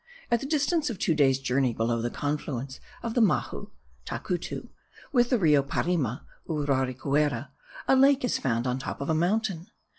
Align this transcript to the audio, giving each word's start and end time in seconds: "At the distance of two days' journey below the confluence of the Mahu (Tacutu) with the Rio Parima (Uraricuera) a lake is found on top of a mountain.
"At 0.31 0.39
the 0.39 0.47
distance 0.47 0.89
of 0.89 0.97
two 0.97 1.13
days' 1.13 1.37
journey 1.37 1.73
below 1.75 2.01
the 2.01 2.09
confluence 2.09 2.79
of 3.03 3.13
the 3.13 3.21
Mahu 3.21 3.67
(Tacutu) 4.03 4.69
with 5.11 5.29
the 5.29 5.37
Rio 5.37 5.61
Parima 5.61 6.21
(Uraricuera) 6.49 7.49
a 7.87 7.95
lake 7.95 8.23
is 8.25 8.39
found 8.39 8.65
on 8.65 8.79
top 8.79 8.99
of 8.99 9.11
a 9.11 9.13
mountain. 9.13 9.67